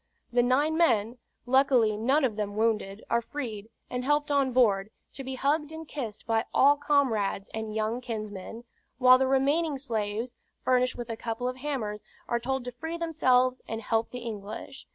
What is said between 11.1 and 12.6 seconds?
a couple of hammers, are